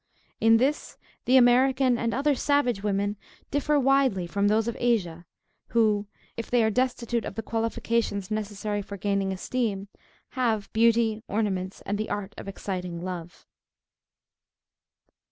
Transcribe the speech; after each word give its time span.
In 0.39 0.57
this 0.57 0.97
the 1.25 1.37
American 1.37 1.99
and 1.99 2.11
other 2.11 2.33
savage 2.33 2.81
women 2.81 3.17
differ 3.51 3.79
widely 3.79 4.25
from 4.25 4.47
those 4.47 4.67
of 4.67 4.75
Asia, 4.79 5.27
who, 5.67 6.07
if 6.35 6.49
they 6.49 6.63
are 6.63 6.71
destitute 6.71 7.23
of 7.23 7.35
the 7.35 7.43
qualifications 7.43 8.31
necessary 8.31 8.81
for 8.81 8.97
gaining 8.97 9.31
esteem, 9.31 9.89
have 10.29 10.73
beauty, 10.73 11.21
ornaments, 11.27 11.83
and 11.85 11.99
the 11.99 12.09
art 12.09 12.33
of 12.39 12.47
exciting 12.47 12.99
love. 13.03 13.45